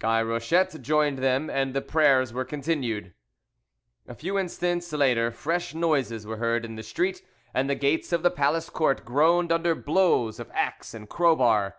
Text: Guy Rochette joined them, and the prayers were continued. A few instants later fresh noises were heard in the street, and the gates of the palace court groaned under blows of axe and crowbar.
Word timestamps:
Guy 0.00 0.20
Rochette 0.24 0.82
joined 0.82 1.18
them, 1.18 1.48
and 1.48 1.72
the 1.72 1.80
prayers 1.80 2.32
were 2.32 2.44
continued. 2.44 3.14
A 4.08 4.14
few 4.16 4.36
instants 4.36 4.92
later 4.92 5.30
fresh 5.30 5.72
noises 5.72 6.26
were 6.26 6.38
heard 6.38 6.64
in 6.64 6.74
the 6.74 6.82
street, 6.82 7.22
and 7.54 7.70
the 7.70 7.76
gates 7.76 8.12
of 8.12 8.24
the 8.24 8.30
palace 8.32 8.70
court 8.70 9.04
groaned 9.04 9.52
under 9.52 9.76
blows 9.76 10.40
of 10.40 10.50
axe 10.52 10.94
and 10.94 11.08
crowbar. 11.08 11.76